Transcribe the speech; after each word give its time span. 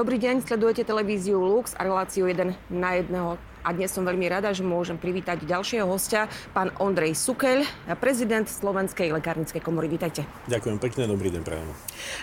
Dobrý 0.00 0.16
deň, 0.16 0.48
sledujete 0.48 0.80
televíziu 0.80 1.36
Lux 1.36 1.76
a 1.76 1.84
reláciu 1.84 2.24
1 2.24 2.72
na 2.72 2.90
1. 2.96 3.12
A 3.36 3.68
dnes 3.76 3.92
som 3.92 4.00
veľmi 4.00 4.32
rada, 4.32 4.48
že 4.48 4.64
môžem 4.64 4.96
privítať 4.96 5.44
ďalšieho 5.44 5.84
hostia, 5.84 6.24
pán 6.56 6.72
Ondrej 6.80 7.12
Sukeľ, 7.12 7.68
prezident 8.00 8.48
Slovenskej 8.48 9.12
lekárnickej 9.12 9.60
komory. 9.60 9.92
Vítajte. 9.92 10.24
Ďakujem 10.48 10.80
pekne, 10.80 11.04
dobrý 11.04 11.28
deň 11.36 11.42
prajem. 11.44 11.68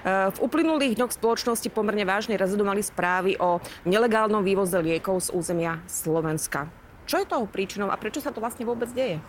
V 0.10 0.38
uplynulých 0.42 0.98
dňoch 0.98 1.22
spoločnosti 1.22 1.70
pomerne 1.70 2.02
vážne 2.02 2.34
rezidovali 2.34 2.82
správy 2.82 3.38
o 3.38 3.62
nelegálnom 3.86 4.42
vývoze 4.42 4.82
liekov 4.82 5.30
z 5.30 5.38
územia 5.38 5.78
Slovenska. 5.86 6.74
Čo 7.06 7.22
je 7.22 7.30
toho 7.30 7.46
príčinou 7.46 7.94
a 7.94 8.02
prečo 8.02 8.26
sa 8.26 8.34
to 8.34 8.42
vlastne 8.42 8.66
vôbec 8.66 8.90
deje? 8.90 9.22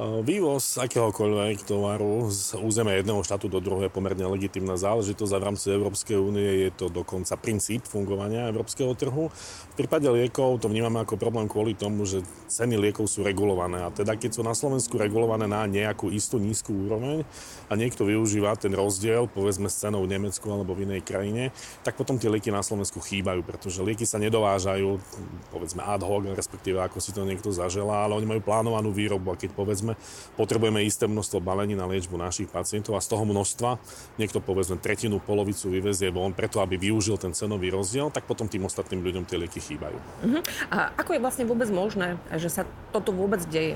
Vývoz 0.00 0.80
akéhokoľvek 0.80 1.68
tovaru 1.68 2.24
z 2.32 2.56
územia 2.56 2.96
jedného 2.96 3.20
štátu 3.20 3.52
do 3.52 3.60
druhého 3.60 3.92
je 3.92 3.92
pomerne 3.92 4.24
legitimná 4.24 4.72
záležitosť 4.80 5.32
a 5.36 5.40
v 5.44 5.46
rámci 5.52 5.68
Európskej 5.68 6.16
únie 6.16 6.64
je 6.64 6.70
to 6.72 6.88
dokonca 6.88 7.36
princíp 7.36 7.84
fungovania 7.84 8.48
európskeho 8.48 8.96
trhu. 8.96 9.28
V 9.28 9.74
prípade 9.76 10.08
liekov 10.08 10.64
to 10.64 10.72
vnímame 10.72 11.04
ako 11.04 11.20
problém 11.20 11.44
kvôli 11.44 11.76
tomu, 11.76 12.08
že 12.08 12.24
ceny 12.48 12.80
liekov 12.80 13.04
sú 13.04 13.20
regulované 13.20 13.84
a 13.84 13.92
teda 13.92 14.16
keď 14.16 14.40
sú 14.40 14.40
na 14.40 14.56
Slovensku 14.56 14.96
regulované 14.96 15.44
na 15.44 15.68
nejakú 15.68 16.08
istú 16.08 16.40
nízku 16.40 16.72
úroveň 16.72 17.28
a 17.68 17.76
niekto 17.76 18.08
využíva 18.08 18.56
ten 18.56 18.72
rozdiel, 18.72 19.28
povedzme 19.28 19.68
s 19.68 19.76
cenou 19.76 20.08
v 20.08 20.16
Nemecku 20.16 20.48
alebo 20.48 20.72
v 20.72 20.88
inej 20.88 21.04
krajine, 21.04 21.52
tak 21.84 22.00
potom 22.00 22.16
tie 22.16 22.32
lieky 22.32 22.48
na 22.48 22.64
Slovensku 22.64 22.96
chýbajú, 22.96 23.44
pretože 23.44 23.84
lieky 23.84 24.08
sa 24.08 24.16
nedovážajú, 24.16 24.96
povedzme 25.52 25.84
ad 25.84 26.00
hoc, 26.00 26.32
respektíve 26.32 26.80
ako 26.80 26.96
si 26.96 27.12
to 27.12 27.28
niekto 27.28 27.52
zaželá, 27.52 28.08
ale 28.08 28.16
oni 28.16 28.24
majú 28.24 28.40
plánovanú 28.40 28.88
výrobu 28.88 29.36
a 29.36 29.36
keď 29.36 29.52
povedzme 29.52 29.81
povedzme, 29.82 29.98
potrebujeme 30.38 30.86
isté 30.86 31.10
množstvo 31.10 31.42
balení 31.42 31.74
na 31.74 31.90
liečbu 31.90 32.14
našich 32.14 32.46
pacientov 32.46 32.94
a 32.94 33.02
z 33.02 33.10
toho 33.10 33.26
množstva 33.26 33.82
niekto 34.22 34.38
povedzme 34.38 34.78
tretinu, 34.78 35.18
polovicu 35.18 35.74
vyvezie 35.74 36.14
von 36.14 36.30
preto, 36.30 36.62
aby 36.62 36.78
využil 36.78 37.18
ten 37.18 37.34
cenový 37.34 37.74
rozdiel, 37.74 38.14
tak 38.14 38.30
potom 38.30 38.46
tým 38.46 38.62
ostatným 38.62 39.02
ľuďom 39.02 39.26
tie 39.26 39.42
lieky 39.42 39.58
chýbajú. 39.58 39.98
Uh-huh. 39.98 40.42
A 40.70 40.94
ako 40.94 41.18
je 41.18 41.20
vlastne 41.20 41.44
vôbec 41.50 41.66
možné, 41.74 42.14
že 42.38 42.46
sa 42.46 42.62
toto 42.94 43.10
vôbec 43.10 43.42
deje? 43.50 43.74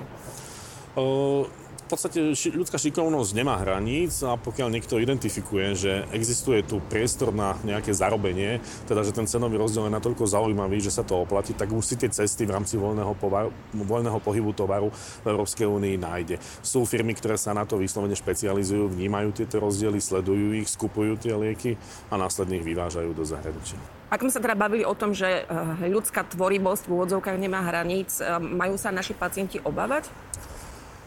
Uh, 0.95 1.51
v 1.87 1.95
podstate 1.95 2.35
ľudská 2.51 2.83
šikovnosť 2.83 3.31
nemá 3.31 3.63
hraníc 3.63 4.19
a 4.27 4.35
pokiaľ 4.35 4.75
niekto 4.75 4.99
identifikuje, 4.99 5.79
že 5.79 5.93
existuje 6.11 6.67
tu 6.67 6.83
priestor 6.83 7.31
na 7.31 7.55
nejaké 7.63 7.95
zarobenie, 7.95 8.59
teda 8.91 9.07
že 9.07 9.15
ten 9.15 9.31
cenový 9.31 9.55
rozdiel 9.55 9.87
je 9.87 9.95
natoľko 9.95 10.27
zaujímavý, 10.27 10.83
že 10.83 10.91
sa 10.91 11.07
to 11.07 11.23
oplatí, 11.23 11.55
tak 11.55 11.71
už 11.71 11.87
si 11.87 11.95
tie 11.95 12.11
cesty 12.11 12.43
v 12.43 12.59
rámci 12.59 12.75
voľného, 12.75 13.15
povaru, 13.15 13.55
voľného 13.71 14.19
pohybu 14.19 14.51
tovaru 14.51 14.91
v 15.23 15.27
Európskej 15.31 15.71
únii 15.71 15.95
nájde. 15.95 16.43
Sú 16.59 16.83
firmy, 16.83 17.15
ktoré 17.15 17.39
sa 17.39 17.55
na 17.55 17.63
to 17.63 17.79
vyslovene 17.79 18.19
špecializujú, 18.19 18.91
vnímajú 18.91 19.39
tieto 19.39 19.63
rozdiely, 19.63 20.03
sledujú 20.03 20.59
ich, 20.59 20.67
skupujú 20.67 21.23
tie 21.23 21.39
lieky 21.39 21.79
a 22.11 22.19
následne 22.19 22.59
ich 22.59 22.67
vyvážajú 22.67 23.15
do 23.15 23.23
zahraničia. 23.23 23.79
Ak 24.11 24.23
sme 24.23 24.35
sa 24.35 24.43
teda 24.43 24.59
bavili 24.59 24.83
o 24.83 24.95
tom, 24.99 25.15
že 25.15 25.47
eh, 25.47 25.87
ľudská 25.87 26.27
tvorivosť 26.35 26.91
v 26.91 26.95
úvodzovkách 26.99 27.39
nemá 27.39 27.63
hraníc, 27.63 28.19
eh, 28.19 28.43
majú 28.43 28.75
sa 28.75 28.91
naši 28.91 29.15
pacienti 29.15 29.63
obávať? 29.63 30.11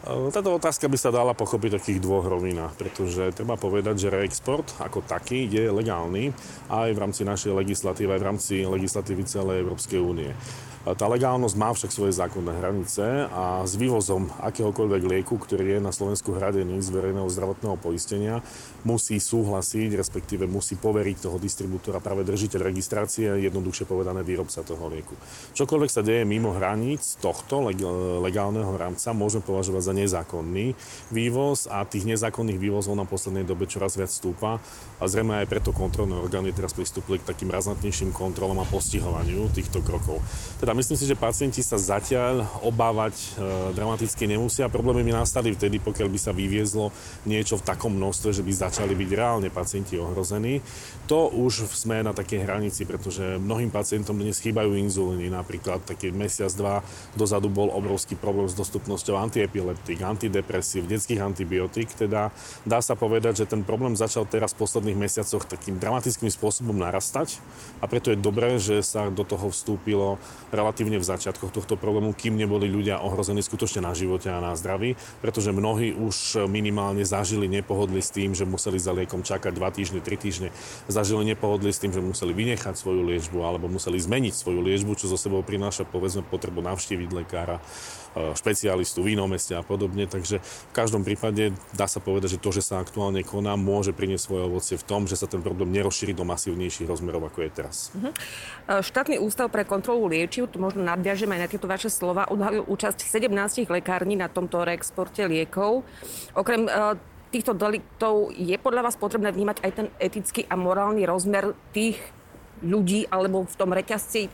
Táto 0.00 0.56
otázka 0.56 0.88
by 0.88 0.96
sa 0.96 1.12
dala 1.12 1.36
pochopiť 1.36 1.76
takých 1.76 2.00
dvoch 2.00 2.24
rovinách, 2.24 2.72
pretože 2.72 3.36
treba 3.36 3.60
povedať, 3.60 4.08
že 4.08 4.08
reexport 4.08 4.64
ako 4.80 5.04
taký 5.04 5.44
je 5.44 5.68
legálny 5.68 6.32
aj 6.72 6.88
v 6.96 6.98
rámci 7.04 7.22
našej 7.28 7.52
legislatívy, 7.52 8.16
aj 8.16 8.20
v 8.24 8.28
rámci 8.32 8.54
legislatívy 8.64 9.28
celej 9.28 9.60
Európskej 9.60 10.00
únie. 10.00 10.32
Tá 10.80 11.04
legálnosť 11.12 11.60
má 11.60 11.76
však 11.76 11.92
svoje 11.92 12.16
zákonné 12.16 12.56
hranice 12.56 13.28
a 13.28 13.60
s 13.68 13.76
vývozom 13.76 14.32
akéhokoľvek 14.40 15.02
lieku, 15.12 15.36
ktorý 15.36 15.76
je 15.76 15.80
na 15.84 15.92
Slovensku 15.92 16.32
hradený 16.32 16.80
z 16.80 16.88
verejného 16.88 17.28
zdravotného 17.28 17.76
poistenia, 17.76 18.40
musí 18.80 19.20
súhlasiť, 19.20 20.00
respektíve 20.00 20.48
musí 20.48 20.80
poveriť 20.80 21.28
toho 21.28 21.36
distribútora 21.36 22.00
práve 22.00 22.24
držiteľ 22.24 22.72
registrácie, 22.72 23.28
jednoduchšie 23.28 23.84
povedané 23.84 24.24
výrobca 24.24 24.64
toho 24.64 24.88
lieku. 24.88 25.12
Čokoľvek 25.52 25.90
sa 25.92 26.00
deje 26.00 26.24
mimo 26.24 26.56
hraníc 26.56 27.20
tohto 27.20 27.60
legálneho 28.24 28.72
rámca 28.72 29.12
môžeme 29.12 29.44
považovať 29.44 29.82
za 29.84 29.92
nezákonný 29.92 30.72
vývoz 31.12 31.68
a 31.68 31.84
tých 31.84 32.08
nezákonných 32.08 32.56
vývozov 32.56 32.96
na 32.96 33.04
poslednej 33.04 33.44
dobe 33.44 33.68
čoraz 33.68 34.00
viac 34.00 34.08
stúpa 34.08 34.64
a 34.96 35.04
zrejme 35.04 35.44
aj 35.44 35.46
preto 35.52 35.76
kontrolné 35.76 36.16
orgány 36.16 36.56
teraz 36.56 36.72
pristúpili 36.72 37.20
k 37.20 37.28
takým 37.28 37.52
razantnejším 37.52 38.16
kontrolom 38.16 38.56
a 38.64 38.64
postihovaniu 38.64 39.52
týchto 39.52 39.84
krokov. 39.84 40.24
Teda 40.56 40.69
teda 40.70 40.86
myslím 40.86 41.02
si, 41.02 41.10
že 41.10 41.18
pacienti 41.18 41.66
sa 41.66 41.74
zatiaľ 41.74 42.46
obávať 42.62 43.18
e, 43.18 43.26
dramaticky 43.74 44.30
nemusia. 44.30 44.70
Problémy 44.70 45.02
by 45.02 45.18
nastali 45.18 45.50
vtedy, 45.50 45.82
pokiaľ 45.82 46.06
by 46.06 46.14
sa 46.22 46.30
vyviezlo 46.30 46.94
niečo 47.26 47.58
v 47.58 47.66
takom 47.66 47.90
množstve, 47.98 48.30
že 48.30 48.46
by 48.46 48.52
začali 48.54 48.94
byť 48.94 49.10
reálne 49.10 49.50
pacienti 49.50 49.98
ohrození. 49.98 50.62
To 51.10 51.26
už 51.26 51.66
sme 51.74 52.06
na 52.06 52.14
takej 52.14 52.46
hranici, 52.46 52.86
pretože 52.86 53.42
mnohým 53.42 53.74
pacientom 53.74 54.14
dnes 54.14 54.38
chýbajú 54.38 54.78
inzulíny. 54.78 55.26
Napríklad 55.34 55.82
taký 55.90 56.14
mesiac, 56.14 56.54
dva 56.54 56.86
dozadu 57.18 57.50
bol 57.50 57.74
obrovský 57.74 58.14
problém 58.14 58.46
s 58.46 58.54
dostupnosťou 58.54 59.18
antiepileptik, 59.18 59.98
antidepresív, 60.06 60.86
detských 60.86 61.18
antibiotík. 61.18 61.90
Teda 61.98 62.30
dá 62.62 62.78
sa 62.78 62.94
povedať, 62.94 63.42
že 63.42 63.50
ten 63.50 63.66
problém 63.66 63.98
začal 63.98 64.22
teraz 64.22 64.54
v 64.54 64.62
posledných 64.62 65.02
mesiacoch 65.02 65.50
takým 65.50 65.82
dramatickým 65.82 66.30
spôsobom 66.30 66.78
narastať 66.78 67.42
a 67.82 67.90
preto 67.90 68.14
je 68.14 68.22
dobré, 68.22 68.62
že 68.62 68.86
sa 68.86 69.10
do 69.10 69.26
toho 69.26 69.50
vstúpilo 69.50 70.22
relatívne 70.60 71.00
v 71.00 71.08
začiatkoch 71.08 71.48
tohto 71.56 71.80
problému, 71.80 72.12
kým 72.12 72.36
neboli 72.36 72.68
ľudia 72.68 73.00
ohrození 73.00 73.40
skutočne 73.40 73.80
na 73.80 73.96
živote 73.96 74.28
a 74.28 74.44
na 74.44 74.52
zdraví, 74.52 75.00
pretože 75.24 75.56
mnohí 75.56 75.96
už 75.96 76.44
minimálne 76.46 77.00
zažili 77.02 77.48
nepohodli 77.48 78.04
s 78.04 78.12
tým, 78.12 78.36
že 78.36 78.44
museli 78.44 78.76
za 78.76 78.92
liekom 78.92 79.24
čakať 79.24 79.56
2 79.56 79.76
týždne, 79.80 80.00
3 80.04 80.20
týždne, 80.20 80.48
zažili 80.86 81.24
nepohodli 81.32 81.72
s 81.72 81.80
tým, 81.80 81.96
že 81.96 82.04
museli 82.04 82.36
vynechať 82.36 82.76
svoju 82.76 83.02
liečbu 83.08 83.40
alebo 83.40 83.72
museli 83.72 83.96
zmeniť 83.96 84.36
svoju 84.36 84.60
liečbu, 84.60 84.92
čo 85.00 85.08
zo 85.08 85.16
sebou 85.16 85.40
prináša 85.40 85.88
povedzme 85.88 86.20
potrebu 86.22 86.60
navštíviť 86.60 87.08
lekára, 87.16 87.64
špecialistu 88.14 89.06
v 89.06 89.14
inom 89.14 89.30
meste 89.30 89.54
a 89.54 89.62
podobne. 89.62 90.06
Takže 90.10 90.42
v 90.42 90.72
každom 90.74 91.06
prípade 91.06 91.54
dá 91.74 91.86
sa 91.86 92.02
povedať, 92.02 92.36
že 92.36 92.42
to, 92.42 92.50
že 92.50 92.62
sa 92.66 92.82
aktuálne 92.82 93.22
koná, 93.22 93.54
môže 93.54 93.94
priniesť 93.94 94.24
svoje 94.24 94.42
ovocie 94.46 94.76
v 94.78 94.84
tom, 94.86 95.06
že 95.06 95.14
sa 95.18 95.30
ten 95.30 95.40
problém 95.40 95.70
nerozšíri 95.70 96.12
do 96.14 96.26
masívnejších 96.26 96.88
rozmerov, 96.90 97.30
ako 97.30 97.38
je 97.46 97.50
teraz. 97.50 97.94
Uh-huh. 97.94 98.12
Štátny 98.82 99.22
ústav 99.22 99.50
pre 99.50 99.62
kontrolu 99.62 100.10
liečiv, 100.10 100.50
tu 100.50 100.58
možno 100.58 100.82
nadviažeme 100.82 101.38
aj 101.38 101.42
na 101.46 101.50
tieto 101.50 101.70
vaše 101.70 101.90
slova, 101.92 102.26
odhalil 102.26 102.66
účasť 102.66 103.06
17 103.06 103.70
lekární 103.70 104.18
na 104.18 104.26
tomto 104.26 104.62
reexporte 104.66 105.22
liekov. 105.26 105.86
Okrem 106.34 106.66
uh, 106.66 106.98
týchto 107.30 107.54
deliktov 107.54 108.34
je 108.34 108.58
podľa 108.58 108.90
vás 108.90 108.98
potrebné 108.98 109.30
vnímať 109.30 109.62
aj 109.62 109.72
ten 109.72 109.86
etický 110.02 110.42
a 110.50 110.58
morálny 110.58 111.06
rozmer 111.06 111.54
tých 111.70 111.98
ľudí 112.60 113.08
alebo 113.08 113.48
v 113.48 113.54
tom 113.56 113.70
reťazci, 113.72 114.32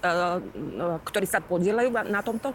ktorí 1.02 1.26
sa 1.26 1.40
podielajú 1.42 1.90
na 2.10 2.20
tomto? 2.22 2.54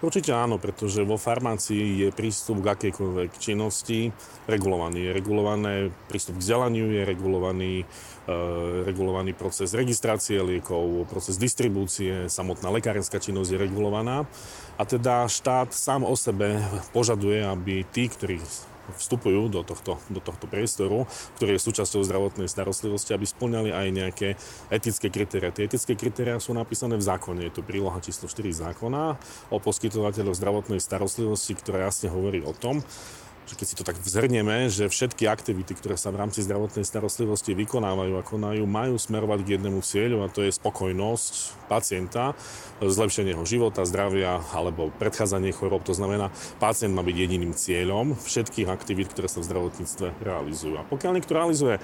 Určite 0.00 0.32
áno, 0.32 0.56
pretože 0.56 1.04
vo 1.04 1.20
farmácii 1.20 2.04
je 2.04 2.08
prístup 2.08 2.64
k 2.64 2.72
akejkoľvek 2.72 3.36
činnosti 3.36 4.08
regulovaný. 4.48 5.12
Je 5.12 5.12
regulované 5.12 5.72
prístup 6.08 6.40
k 6.40 6.42
vzdelaniu, 6.48 6.88
je 6.88 7.02
regulovaný, 7.04 7.84
e, 7.84 8.34
regulovaný 8.88 9.36
proces 9.36 9.76
registrácie 9.76 10.40
liekov, 10.40 11.04
proces 11.04 11.36
distribúcie, 11.36 12.32
samotná 12.32 12.72
lekárenská 12.72 13.20
činnosť 13.20 13.52
je 13.52 13.58
regulovaná. 13.60 14.24
A 14.80 14.88
teda 14.88 15.28
štát 15.28 15.76
sám 15.76 16.08
o 16.08 16.16
sebe 16.16 16.64
požaduje, 16.96 17.44
aby 17.44 17.84
tí, 17.92 18.08
ktorí 18.08 18.40
vstupujú 18.94 19.50
do 19.50 19.62
tohto, 19.66 19.98
do 20.10 20.20
tohto 20.22 20.46
priestoru, 20.50 21.06
ktorý 21.38 21.56
je 21.56 21.66
súčasťou 21.66 22.02
zdravotnej 22.06 22.48
starostlivosti, 22.50 23.14
aby 23.14 23.26
splňali 23.26 23.70
aj 23.70 23.86
nejaké 23.90 24.28
etické 24.70 25.08
kritéria. 25.08 25.54
Tie 25.54 25.66
etické 25.66 25.94
kritéria 25.94 26.38
sú 26.42 26.54
napísané 26.54 26.98
v 26.98 27.04
zákone. 27.04 27.46
Je 27.46 27.52
to 27.54 27.66
príloha 27.66 28.02
číslo 28.02 28.26
4 28.26 28.70
zákona 28.70 29.16
o 29.50 29.56
poskytovateľoch 29.58 30.36
zdravotnej 30.36 30.80
starostlivosti, 30.82 31.54
ktorá 31.58 31.88
jasne 31.88 32.10
hovorí 32.10 32.42
o 32.42 32.52
tom, 32.54 32.82
že 33.48 33.54
keď 33.58 33.66
si 33.66 33.74
to 33.74 33.84
tak 33.84 33.98
vzhrnieme, 33.98 34.70
že 34.70 34.86
všetky 34.86 35.26
aktivity, 35.26 35.74
ktoré 35.74 35.98
sa 35.98 36.14
v 36.14 36.22
rámci 36.22 36.44
zdravotnej 36.44 36.86
starostlivosti 36.86 37.56
vykonávajú 37.56 38.14
a 38.14 38.22
konajú, 38.22 38.62
majú 38.68 38.94
smerovať 38.94 39.42
k 39.42 39.52
jednému 39.58 39.80
cieľu 39.82 40.22
a 40.22 40.30
to 40.30 40.46
je 40.46 40.54
spokojnosť 40.54 41.32
pacienta, 41.66 42.38
zlepšenie 42.78 43.34
jeho 43.34 43.46
života, 43.46 43.82
zdravia 43.82 44.38
alebo 44.54 44.94
predchádzanie 45.02 45.50
chorób. 45.50 45.82
To 45.86 45.94
znamená, 45.94 46.30
pacient 46.62 46.94
má 46.94 47.02
byť 47.02 47.16
jediným 47.16 47.52
cieľom 47.52 48.14
všetkých 48.14 48.70
aktivít, 48.70 49.10
ktoré 49.10 49.26
sa 49.26 49.42
v 49.42 49.48
zdravotníctve 49.50 50.06
realizujú. 50.22 50.78
A 50.78 50.86
pokiaľ 50.86 51.18
niekto 51.18 51.34
realizuje 51.34 51.82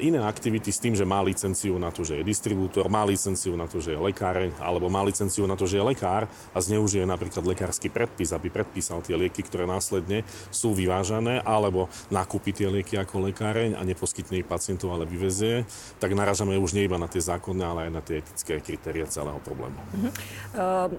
iné 0.00 0.18
aktivity 0.22 0.70
s 0.74 0.82
tým, 0.82 0.98
že 0.98 1.06
má 1.06 1.22
licenciu 1.22 1.78
na 1.78 1.94
to, 1.94 2.02
že 2.02 2.18
je 2.20 2.24
distribútor, 2.26 2.90
má 2.90 3.06
licenciu 3.06 3.54
na 3.54 3.70
to, 3.70 3.78
že 3.78 3.94
je 3.94 4.00
lekáreň, 4.00 4.58
alebo 4.58 4.90
má 4.90 5.02
licenciu 5.06 5.46
na 5.46 5.54
to, 5.54 5.68
že 5.68 5.78
je 5.78 5.84
lekár 5.84 6.26
a 6.50 6.58
zneužije 6.58 7.06
napríklad 7.06 7.46
lekársky 7.46 7.86
predpis, 7.86 8.34
aby 8.34 8.50
predpísal 8.50 9.02
tie 9.06 9.14
lieky, 9.14 9.46
ktoré 9.46 9.64
následne 9.70 10.26
sú 10.50 10.74
vyvážané, 10.74 11.42
alebo 11.46 11.86
nakúpi 12.10 12.50
tie 12.50 12.66
lieky 12.66 12.98
ako 12.98 13.30
lekáreň 13.30 13.78
a 13.78 13.82
neposkytne 13.86 14.42
ich 14.42 14.48
pacientov, 14.48 14.90
ale 14.90 15.06
vyvezie, 15.06 15.64
tak 16.02 16.14
naražame 16.18 16.58
už 16.58 16.74
nie 16.74 16.90
iba 16.90 16.98
na 16.98 17.06
tie 17.06 17.22
zákonné, 17.22 17.64
ale 17.64 17.80
aj 17.86 17.92
na 17.94 18.02
tie 18.02 18.20
etické 18.20 18.58
kritéria 18.58 19.06
celého 19.06 19.38
problému. 19.42 19.78
Uh-huh. 19.78 20.12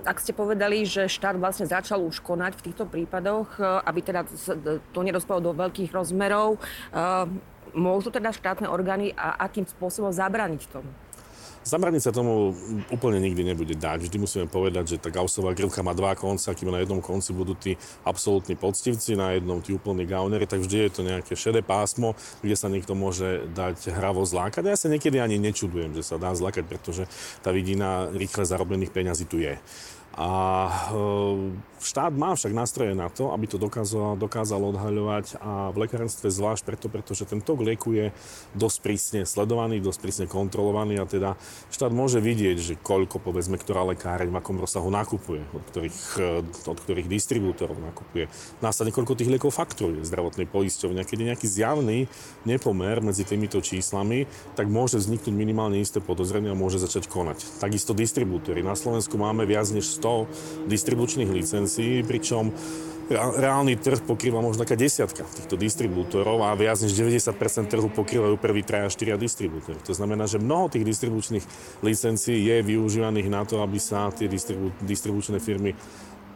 Ak 0.08 0.24
ste 0.24 0.32
povedali, 0.32 0.88
že 0.88 1.12
štát 1.12 1.36
vlastne 1.36 1.68
začal 1.68 2.00
už 2.04 2.24
konať 2.24 2.56
v 2.58 2.66
týchto 2.72 2.86
prípadoch, 2.88 3.60
e, 3.60 3.64
aby 3.86 4.00
teda 4.00 4.22
to 4.96 5.00
nedospelo 5.04 5.40
do 5.44 5.52
veľkých 5.52 5.92
rozmerov, 5.92 6.62
Môžu 7.72 8.12
teda 8.12 8.36
štátne 8.36 8.68
orgány 8.68 9.16
a 9.16 9.40
akým 9.48 9.64
spôsobom 9.64 10.12
zabrániť 10.12 10.68
tomu? 10.72 10.92
Zamraniť 11.62 12.10
sa 12.10 12.12
tomu 12.12 12.58
úplne 12.90 13.22
nikdy 13.22 13.46
nebude 13.46 13.78
dať. 13.78 14.10
Vždy 14.10 14.18
musíme 14.18 14.50
povedať, 14.50 14.98
že 14.98 14.98
tá 14.98 15.14
Gaussová 15.14 15.54
grivka 15.54 15.86
má 15.86 15.94
dva 15.94 16.18
konce, 16.18 16.50
akým 16.50 16.74
na 16.74 16.82
jednom 16.82 16.98
konci 17.06 17.38
budú 17.38 17.54
tí 17.54 17.78
absolútni 18.02 18.58
poctivci, 18.58 19.14
na 19.14 19.38
jednom 19.38 19.62
tí 19.62 19.70
úplní 19.70 20.10
gaunery, 20.10 20.50
tak 20.50 20.66
vždy 20.66 20.90
je 20.90 20.90
to 20.90 21.02
nejaké 21.06 21.38
šedé 21.38 21.62
pásmo, 21.62 22.18
kde 22.42 22.58
sa 22.58 22.66
niekto 22.66 22.98
môže 22.98 23.46
dať 23.54 23.94
hravo 23.94 24.26
zlákať. 24.26 24.74
Ja 24.74 24.74
sa 24.74 24.90
niekedy 24.90 25.22
ani 25.22 25.38
nečudujem, 25.38 25.94
že 25.94 26.02
sa 26.02 26.18
dá 26.18 26.34
zlákať, 26.34 26.66
pretože 26.66 27.06
tá 27.46 27.54
vidina 27.54 28.10
rýchle 28.10 28.42
zarobených 28.42 28.90
peňazí 28.90 29.30
tu 29.30 29.38
je. 29.38 29.62
A 30.12 30.30
e, 30.92 31.56
štát 31.80 32.12
má 32.12 32.36
však 32.36 32.52
nástroje 32.52 32.92
na 32.92 33.08
to, 33.08 33.32
aby 33.32 33.48
to 33.48 33.56
dokázal, 33.56 34.20
dokázal 34.20 34.60
odhaľovať 34.76 35.40
a 35.40 35.72
v 35.72 35.88
lekárenstve 35.88 36.28
zvlášť 36.28 36.68
preto, 36.68 36.92
pretože 36.92 37.24
ten 37.24 37.40
tok 37.40 37.64
lieku 37.64 37.96
je 37.96 38.12
dosť 38.52 38.78
prísne 38.84 39.22
sledovaný, 39.24 39.80
dosť 39.80 40.00
prísne 40.04 40.26
kontrolovaný 40.28 41.00
a 41.00 41.08
teda 41.08 41.40
štát 41.72 41.96
môže 41.96 42.20
vidieť, 42.20 42.58
že 42.60 42.74
koľko 42.76 43.24
povedzme, 43.24 43.56
ktorá 43.56 43.88
lekáreň 43.96 44.36
v 44.36 44.40
akom 44.44 44.60
rozsahu 44.60 44.92
nakupuje, 44.92 45.48
od 45.56 45.64
ktorých, 45.72 46.00
e, 46.20 46.44
od 46.68 46.78
ktorých 46.84 47.08
distribútorov 47.08 47.80
nakupuje. 47.80 48.28
Následne 48.60 48.92
koľko 48.92 49.16
tých 49.16 49.32
liekov 49.32 49.56
fakturuje 49.56 50.04
zdravotnej 50.04 50.46
poisťovne. 50.52 51.08
Keď 51.08 51.18
je 51.18 51.30
nejaký 51.32 51.48
zjavný 51.48 52.12
nepomer 52.44 53.00
medzi 53.00 53.24
týmito 53.24 53.64
číslami, 53.64 54.28
tak 54.60 54.68
môže 54.68 55.00
vzniknúť 55.00 55.32
minimálne 55.32 55.80
isté 55.80 56.04
podozrenie 56.04 56.52
a 56.52 56.60
môže 56.60 56.84
začať 56.84 57.08
konať. 57.08 57.64
Takisto 57.64 57.96
distribútory. 57.96 58.60
Na 58.60 58.76
Slovensku 58.76 59.16
máme 59.16 59.48
viac 59.48 59.72
než 59.72 60.02
100 60.02 60.11
distribučných 60.68 61.30
licencií, 61.30 62.06
pričom 62.06 62.52
reálny 63.12 63.76
trh 63.76 64.08
pokrýva 64.08 64.40
možno 64.40 64.64
taká 64.64 64.80
desiatka 64.80 65.28
týchto 65.28 65.60
distribútorov 65.60 66.40
a 66.48 66.56
viac 66.56 66.80
než 66.80 66.96
90% 66.96 67.68
trhu 67.68 67.88
pokrývajú 67.92 68.40
prvý 68.40 68.64
3 68.64 68.88
a 68.88 68.90
4 68.90 69.20
distribútory. 69.20 69.80
To 69.84 69.94
znamená, 69.94 70.28
že 70.32 70.40
mnoho 70.40 70.72
tých 70.72 70.88
distribučných 70.88 71.46
licencií 71.84 72.40
je 72.40 72.64
využívaných 72.64 73.28
na 73.28 73.44
to, 73.44 73.60
aby 73.60 73.80
sa 73.80 74.12
tie 74.16 74.32
distribu- 74.32 74.72
distribučné 74.80 75.44
firmy 75.44 75.76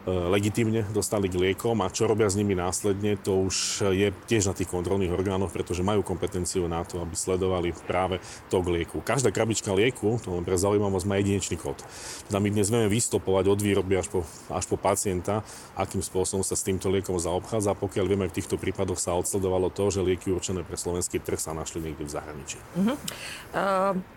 E, 0.05 0.13
legitímne 0.13 0.85
dostali 0.93 1.25
k 1.25 1.33
liekom 1.41 1.81
a 1.81 1.89
čo 1.89 2.05
robia 2.05 2.29
s 2.29 2.37
nimi 2.37 2.53
následne, 2.53 3.17
to 3.17 3.49
už 3.49 3.89
je 3.89 4.13
tiež 4.29 4.45
na 4.45 4.53
tých 4.53 4.69
kontrolných 4.69 5.09
orgánoch, 5.09 5.49
pretože 5.49 5.81
majú 5.81 6.05
kompetenciu 6.05 6.69
na 6.69 6.85
to, 6.85 7.01
aby 7.01 7.17
sledovali 7.17 7.73
práve 7.89 8.21
tok 8.53 8.69
lieku. 8.69 9.01
Každá 9.01 9.33
krabička 9.33 9.73
lieku, 9.73 10.21
to 10.21 10.29
len 10.37 10.45
pre 10.45 10.61
zaujímavosť, 10.61 11.09
má 11.09 11.17
jedinečný 11.17 11.57
kód. 11.57 11.81
Teda 12.29 12.37
my 12.37 12.53
dnes 12.53 12.69
vieme 12.69 12.85
vystopovať 12.85 13.45
od 13.49 13.59
výroby 13.65 13.97
až 13.97 14.13
po, 14.13 14.21
až 14.53 14.65
po 14.69 14.77
pacienta, 14.77 15.41
akým 15.73 16.05
spôsobom 16.05 16.45
sa 16.45 16.53
s 16.53 16.61
týmto 16.61 16.93
liekom 16.93 17.17
zaobchádza. 17.17 17.73
Pokiaľ 17.73 18.05
vieme, 18.05 18.29
v 18.29 18.37
týchto 18.37 18.61
prípadoch 18.61 19.01
sa 19.01 19.17
odsledovalo 19.17 19.73
to, 19.73 19.89
že 19.89 20.05
lieky 20.05 20.29
určené 20.29 20.61
pre 20.61 20.77
slovenský 20.77 21.17
trh 21.17 21.41
sa 21.41 21.57
našli 21.57 21.81
niekde 21.81 22.05
v 22.05 22.13
zahraničí. 22.13 22.57
Uh-huh. 22.77 22.93
Uh... 23.57 24.14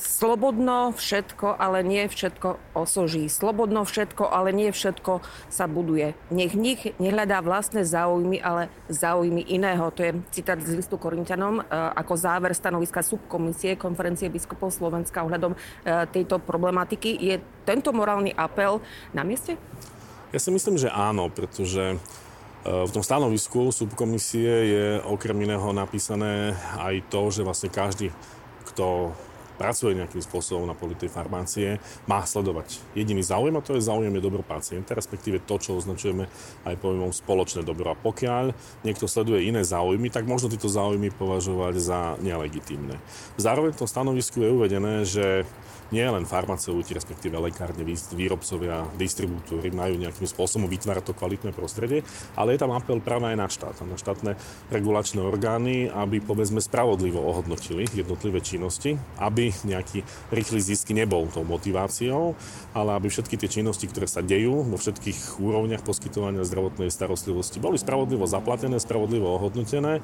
Slobodno 0.00 0.96
všetko, 0.96 1.60
ale 1.60 1.84
nie 1.84 2.08
všetko 2.08 2.72
osoží. 2.72 3.28
Slobodno 3.28 3.84
všetko, 3.84 4.32
ale 4.32 4.48
nie 4.48 4.72
všetko 4.72 5.20
sa 5.52 5.68
buduje. 5.68 6.16
Nech 6.32 6.56
nich 6.56 6.96
nehľadá 6.96 7.44
vlastné 7.44 7.84
záujmy, 7.84 8.40
ale 8.40 8.72
záujmy 8.88 9.44
iného. 9.44 9.92
To 9.92 10.00
je 10.00 10.16
citát 10.32 10.56
z 10.56 10.80
listu 10.80 10.96
Korintianom 10.96 11.60
e, 11.60 11.62
ako 12.00 12.16
záver 12.16 12.56
stanoviska 12.56 13.04
subkomisie 13.04 13.76
konferencie 13.76 14.32
biskupov 14.32 14.72
Slovenska 14.72 15.20
ohľadom 15.20 15.52
e, 15.52 15.58
tejto 16.08 16.40
problematiky. 16.40 17.20
Je 17.20 17.36
tento 17.68 17.92
morálny 17.92 18.32
apel 18.32 18.80
na 19.12 19.20
mieste? 19.20 19.60
Ja 20.32 20.40
si 20.40 20.48
myslím, 20.48 20.80
že 20.80 20.88
áno, 20.88 21.28
pretože 21.28 21.92
e, 21.92 21.96
v 22.64 22.88
tom 22.88 23.04
stanovisku 23.04 23.68
subkomisie 23.68 24.52
je 24.64 24.86
okrem 25.04 25.36
iného 25.44 25.76
napísané 25.76 26.56
aj 26.80 27.04
to, 27.12 27.28
že 27.28 27.44
vlastne 27.44 27.68
každý, 27.68 28.08
kto 28.64 29.12
pracuje 29.60 29.92
nejakým 29.92 30.24
spôsobom 30.24 30.64
na 30.64 30.72
poli 30.72 30.96
tej 30.96 31.12
farmácie, 31.12 31.76
má 32.08 32.24
sledovať 32.24 32.80
jediný 32.96 33.20
záujem 33.20 33.52
a 33.52 33.60
to 33.60 33.76
je 33.76 33.84
záujem 33.84 34.16
je 34.16 34.24
dobro 34.24 34.40
pacienta, 34.40 34.96
respektíve 34.96 35.44
to, 35.44 35.60
čo 35.60 35.76
označujeme 35.76 36.24
aj 36.64 36.80
pojmom 36.80 37.12
spoločné 37.12 37.60
dobro. 37.60 37.92
A 37.92 38.00
pokiaľ 38.00 38.56
niekto 38.88 39.04
sleduje 39.04 39.44
iné 39.44 39.60
záujmy, 39.60 40.08
tak 40.08 40.24
možno 40.24 40.48
tieto 40.48 40.72
záujmy 40.72 41.12
považovať 41.12 41.74
za 41.76 42.00
nelegitímne. 42.24 42.96
Zároveň 43.36 43.76
v 43.76 43.80
tom 43.84 43.92
stanovisku 43.92 44.40
je 44.40 44.48
uvedené, 44.48 45.04
že 45.04 45.44
nie 45.90 46.06
len 46.06 46.22
farmaceuti, 46.22 46.94
respektíve 46.94 47.34
lekárne, 47.34 47.82
výrobcovia, 48.14 48.86
distribútory 48.94 49.74
majú 49.74 49.98
nejakým 49.98 50.26
spôsobom 50.26 50.70
vytvárať 50.70 51.10
to 51.10 51.18
kvalitné 51.18 51.50
prostredie, 51.50 52.06
ale 52.38 52.54
je 52.54 52.62
tam 52.62 52.70
apel 52.70 53.02
práve 53.02 53.34
aj 53.34 53.36
na 53.36 53.48
štát, 53.50 53.76
na 53.82 53.98
štátne 53.98 54.38
regulačné 54.70 55.18
orgány, 55.18 55.90
aby 55.90 56.22
povedzme 56.22 56.62
spravodlivo 56.62 57.18
ohodnotili 57.18 57.90
jednotlivé 57.90 58.38
činnosti, 58.38 58.94
aby 59.18 59.49
nejaký 59.66 60.06
rýchly 60.30 60.60
zisk 60.62 60.90
nebol 60.94 61.28
tou 61.30 61.46
motiváciou, 61.46 62.34
ale 62.74 62.96
aby 62.96 63.10
všetky 63.10 63.36
tie 63.36 63.60
činnosti, 63.60 63.86
ktoré 63.86 64.06
sa 64.06 64.22
dejú 64.22 64.62
vo 64.64 64.76
všetkých 64.78 65.42
úrovniach 65.42 65.82
poskytovania 65.84 66.46
zdravotnej 66.46 66.88
starostlivosti, 66.88 67.62
boli 67.62 67.76
spravodlivo 67.76 68.24
zaplatené, 68.24 68.78
spravodlivo 68.78 69.36
ohodnotené 69.36 70.02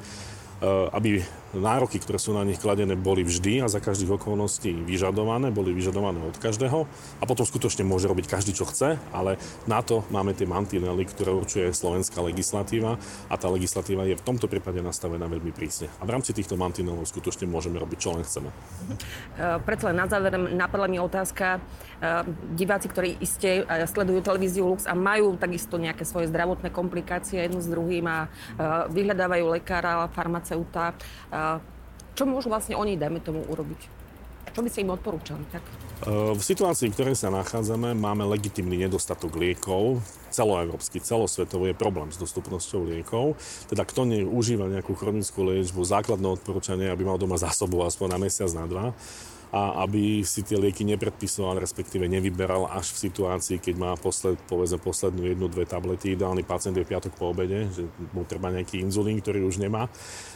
aby 0.65 1.21
nároky, 1.57 1.97
ktoré 1.97 2.21
sú 2.21 2.37
na 2.37 2.45
nich 2.45 2.61
kladené, 2.61 2.97
boli 2.97 3.25
vždy 3.25 3.65
a 3.65 3.73
za 3.73 3.81
každých 3.81 4.21
okolností 4.21 4.73
vyžadované, 4.85 5.49
boli 5.49 5.73
vyžadované 5.73 6.21
od 6.21 6.37
každého 6.37 6.85
a 7.21 7.25
potom 7.25 7.49
skutočne 7.49 7.85
môže 7.85 8.09
robiť 8.09 8.29
každý, 8.29 8.53
čo 8.53 8.69
chce, 8.69 9.01
ale 9.13 9.41
na 9.65 9.81
to 9.81 10.05
máme 10.13 10.37
tie 10.37 10.45
mantinely, 10.45 11.09
ktoré 11.09 11.33
určuje 11.33 11.73
slovenská 11.73 12.21
legislatíva 12.21 13.01
a 13.33 13.35
tá 13.41 13.49
legislatíva 13.49 14.05
je 14.05 14.21
v 14.21 14.25
tomto 14.25 14.49
prípade 14.53 14.85
nastavená 14.85 15.29
veľmi 15.29 15.53
prísne. 15.53 15.89
A 16.01 16.05
v 16.05 16.13
rámci 16.17 16.37
týchto 16.37 16.61
mantinelov 16.61 17.09
skutočne 17.09 17.49
môžeme 17.49 17.81
robiť, 17.81 17.99
čo 18.01 18.13
len 18.13 18.25
chceme. 18.25 18.49
Uh, 18.53 19.57
Preto 19.65 19.89
len 19.89 19.97
na 19.97 20.09
záver 20.09 20.37
napadla 20.37 20.89
mi 20.93 21.01
otázka. 21.01 21.61
Uh, 21.97 22.29
diváci, 22.53 22.93
ktorí 22.93 23.17
iste 23.25 23.65
sledujú 23.65 24.21
televíziu 24.21 24.69
Lux 24.69 24.85
a 24.85 24.93
majú 24.93 25.41
takisto 25.41 25.81
nejaké 25.81 26.05
svoje 26.05 26.29
zdravotné 26.29 26.69
komplikácie 26.69 27.41
jedno 27.41 27.65
s 27.65 27.69
druhým 27.69 28.05
a 28.05 28.29
vyhľadávajú 28.93 29.45
lekára, 29.57 30.05
farmaceuta, 30.13 30.46
farmaceuta. 30.47 30.95
Čo 32.17 32.25
môžu 32.25 32.49
vlastne 32.49 32.79
oni, 32.79 32.97
dajme 32.97 33.21
tomu, 33.21 33.45
urobiť? 33.45 33.99
Čo 34.55 34.65
by 34.65 34.69
ste 34.73 34.89
im 34.89 34.95
odporúčali? 34.95 35.45
Tak? 35.53 35.61
V 36.09 36.41
situácii, 36.41 36.89
v 36.89 36.97
ktorej 36.97 37.17
sa 37.19 37.29
nachádzame, 37.29 37.93
máme 37.93 38.25
legitimný 38.25 38.89
nedostatok 38.89 39.37
liekov. 39.37 40.01
Celoeurópsky, 40.33 40.97
celosvetovo 41.01 41.69
je 41.69 41.77
problém 41.77 42.09
s 42.09 42.17
dostupnosťou 42.17 42.89
liekov. 42.89 43.37
Teda 43.69 43.85
kto 43.85 44.09
neužíva 44.09 44.69
nejakú 44.73 44.97
chronickú 44.97 45.45
liečbu, 45.45 45.85
základné 45.85 46.41
odporúčanie, 46.41 46.89
aby 46.89 47.05
mal 47.05 47.21
doma 47.21 47.37
zásobu 47.37 47.85
aspoň 47.85 48.17
na 48.17 48.19
mesiac, 48.23 48.49
na 48.57 48.65
dva 48.65 48.87
a 49.57 49.89
aby 49.89 50.21
si 50.21 50.45
tie 50.45 50.61
lieky 50.61 50.85
nepredpisoval, 50.85 51.65
respektíve 51.65 52.05
nevyberal 52.05 52.69
až 52.69 52.93
v 52.93 53.09
situácii, 53.09 53.57
keď 53.57 53.75
má 53.81 53.93
posled, 53.97 54.37
povedzme 54.45 54.77
poslednú 54.77 55.25
jednu, 55.25 55.49
dve 55.49 55.65
tablety. 55.65 56.13
Ideálny 56.13 56.45
pacient 56.45 56.77
je 56.77 56.85
piatok 56.85 57.17
po 57.17 57.33
obede, 57.33 57.65
že 57.73 57.89
mu 58.13 58.29
treba 58.29 58.53
nejaký 58.53 58.85
inzulín, 58.85 59.17
ktorý 59.25 59.49
už 59.49 59.57
nemá. 59.65 59.89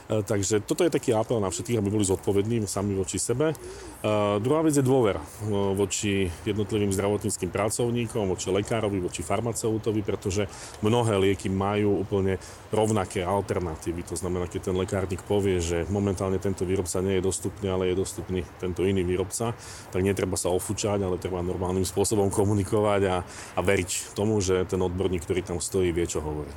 E, 0.08 0.24
takže 0.24 0.64
toto 0.64 0.88
je 0.88 0.94
taký 0.94 1.12
apel 1.12 1.36
na 1.36 1.52
všetkých, 1.52 1.76
aby 1.84 1.92
boli 1.92 2.08
zodpovední 2.08 2.64
sami 2.64 2.96
voči 2.96 3.20
sebe. 3.20 3.52
Uh, 4.00 4.40
druhá 4.40 4.64
vec 4.64 4.72
je 4.72 4.80
dôver 4.80 5.20
uh, 5.20 5.76
voči 5.76 6.32
jednotlivým 6.48 6.88
zdravotníckým 6.88 7.52
pracovníkom, 7.52 8.32
voči 8.32 8.48
lekárovi, 8.48 8.96
voči 8.96 9.20
farmaceutovi, 9.20 10.00
pretože 10.00 10.48
mnohé 10.80 11.20
lieky 11.20 11.52
majú 11.52 12.00
úplne 12.00 12.40
rovnaké 12.72 13.20
alternatívy. 13.20 14.08
To 14.08 14.16
znamená, 14.16 14.48
keď 14.48 14.72
ten 14.72 14.76
lekárnik 14.80 15.20
povie, 15.28 15.60
že 15.60 15.84
momentálne 15.92 16.40
tento 16.40 16.64
výrobca 16.64 17.04
nie 17.04 17.20
je 17.20 17.26
dostupný, 17.28 17.68
ale 17.68 17.92
je 17.92 18.00
dostupný 18.00 18.40
tento 18.56 18.88
iný 18.88 19.09
výrobca, 19.10 19.58
tak 19.90 20.00
netreba 20.06 20.38
sa 20.38 20.54
ofúčať, 20.54 21.02
ale 21.02 21.18
treba 21.18 21.42
normálnym 21.42 21.82
spôsobom 21.82 22.30
komunikovať 22.30 23.02
a, 23.10 23.16
a 23.58 23.60
veriť 23.60 24.14
tomu, 24.14 24.38
že 24.38 24.62
ten 24.70 24.78
odborník, 24.78 25.26
ktorý 25.26 25.42
tam 25.42 25.58
stojí, 25.58 25.90
vie, 25.90 26.06
čo 26.06 26.22
hovorí. 26.22 26.50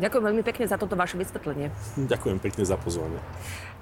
Ďakujem 0.00 0.24
veľmi 0.32 0.42
pekne 0.48 0.64
za 0.64 0.80
toto 0.80 0.96
vaše 0.96 1.20
vysvetlenie. 1.20 1.68
Ďakujem 2.00 2.40
pekne 2.40 2.64
za 2.64 2.80
pozvanie. 2.80 3.20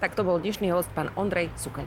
Tak 0.03 0.19
to 0.19 0.27
bol 0.27 0.43
dnešný 0.43 0.75
host, 0.75 0.91
pán 0.91 1.15
Ondrej 1.15 1.55
Sukaľ. 1.55 1.87